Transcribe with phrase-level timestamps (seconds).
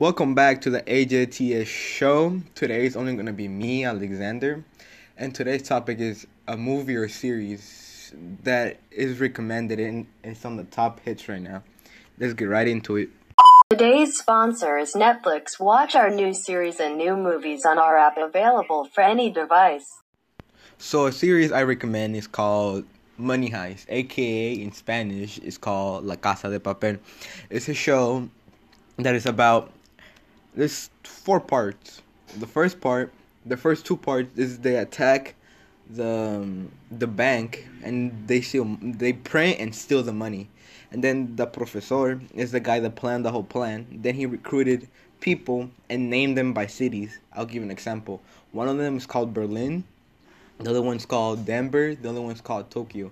[0.00, 2.40] Welcome back to the AJTS show.
[2.54, 4.64] Today is only going to be me, Alexander,
[5.16, 8.14] and today's topic is a movie or series
[8.44, 11.64] that is recommended and it's on the top hits right now.
[12.16, 13.08] Let's get right into it.
[13.70, 15.58] Today's sponsor is Netflix.
[15.58, 19.98] Watch our new series and new movies on our app available for any device.
[20.78, 22.84] So, a series I recommend is called
[23.16, 27.00] Money Heist, aka in Spanish, it's called La Casa de Papel.
[27.50, 28.30] It's a show
[28.98, 29.72] that is about
[30.54, 32.02] there's four parts.
[32.38, 33.12] The first part,
[33.46, 35.34] the first two parts is they attack
[35.90, 40.48] the um, the bank and they steal they print and steal the money.
[40.90, 43.86] And then the professor is the guy that planned the whole plan.
[43.90, 44.88] Then he recruited
[45.20, 47.18] people and named them by cities.
[47.32, 48.22] I'll give an example.
[48.52, 49.84] One of them is called Berlin.
[50.58, 51.94] The other one's called Denver.
[51.94, 53.10] The other one's called Tokyo.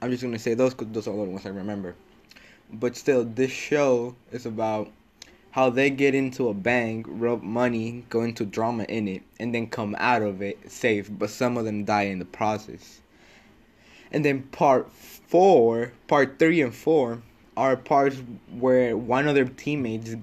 [0.00, 1.94] I'm just gonna say those those are the ones I remember.
[2.72, 4.90] But still, this show is about
[5.54, 9.68] how they get into a bank, rob money, go into drama in it, and then
[9.68, 13.00] come out of it safe, but some of them die in the process.
[14.10, 17.22] And then part four, part three and four
[17.56, 18.16] are parts
[18.58, 20.16] where one of their teammates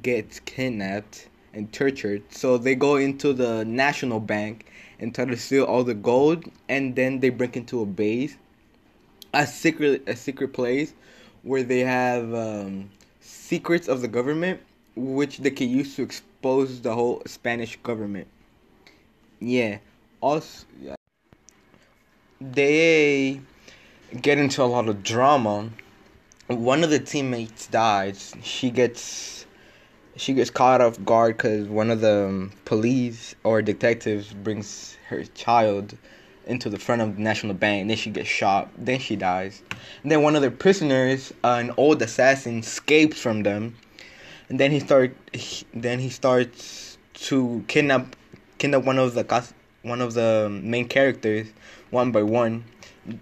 [0.00, 2.22] gets kidnapped and tortured.
[2.30, 6.96] So they go into the national bank and try to steal all the gold, and
[6.96, 8.38] then they break into a base,
[9.34, 10.94] a secret, a secret place
[11.42, 12.88] where they have um,
[13.20, 14.62] secrets of the government
[14.98, 18.26] which they can use to expose the whole Spanish government.
[19.38, 19.78] Yeah.
[20.20, 20.66] Also,
[22.40, 23.40] they
[24.20, 25.70] get into a lot of drama.
[26.48, 28.34] One of the teammates dies.
[28.42, 29.46] She gets
[30.16, 35.22] she gets caught off guard because one of the um, police or detectives brings her
[35.22, 35.96] child
[36.46, 37.86] into the front of the national bank.
[37.86, 38.68] Then she gets shot.
[38.76, 39.62] Then she dies.
[40.02, 43.76] And then one of the prisoners, uh, an old assassin, escapes from them
[44.48, 48.16] and then he start he, then he starts to kidnap
[48.58, 51.48] kidnap one of the one of the main characters
[51.90, 52.64] one by one.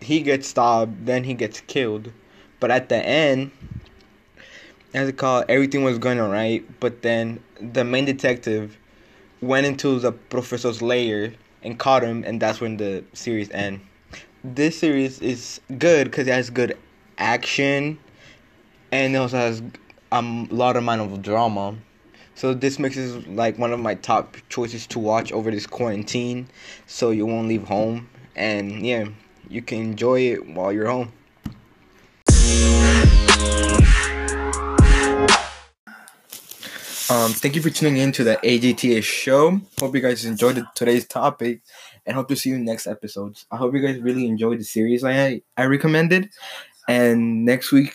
[0.00, 2.12] He gets stabbed, then he gets killed.
[2.58, 3.50] But at the end,
[4.94, 6.64] as it called, everything was going alright.
[6.80, 8.76] But then the main detective
[9.40, 13.82] went into the professor's lair and caught him, and that's when the series ends.
[14.42, 16.76] This series is good because it has good
[17.18, 17.98] action,
[18.92, 19.62] and it also has
[20.12, 21.76] a lot of amount of drama.
[22.34, 26.48] So this makes it like one of my top choices to watch over this quarantine.
[26.86, 29.06] So you won't leave home, and yeah,
[29.48, 31.12] you can enjoy it while you're home.
[37.08, 39.60] Um, thank you for tuning in to the AJTA show.
[39.78, 41.62] Hope you guys enjoyed today's topic,
[42.04, 43.46] and hope to see you next episodes.
[43.50, 46.30] I hope you guys really enjoyed the series I I recommended,
[46.88, 47.94] and next week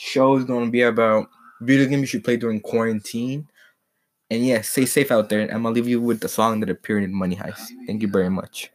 [0.00, 1.28] show is going to be about
[1.60, 3.46] video games you should play during quarantine.
[4.30, 5.42] And yeah, stay safe out there.
[5.42, 7.68] I'm going to leave you with the song that appeared in Money Heist.
[7.86, 8.70] Thank you very much.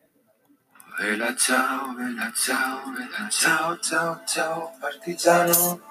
[4.82, 5.82] Partigiano,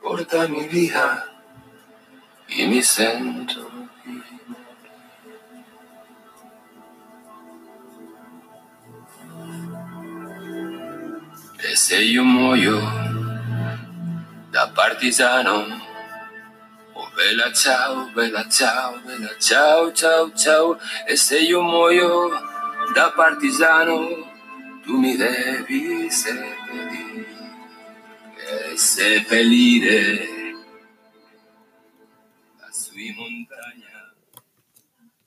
[0.00, 1.24] portami via,
[2.68, 3.70] mi sento
[11.64, 13.01] E se io muoio
[14.92, 15.80] partigiano.
[16.92, 20.78] Oh bella ciao, bella ciao, bella ciao, ciao, ciao.
[21.06, 22.28] E se io muoio
[22.92, 24.06] da partigiano,
[24.82, 27.26] tu mi devi seppellire,
[28.36, 30.28] e seppellire
[32.60, 34.01] la sui montagna.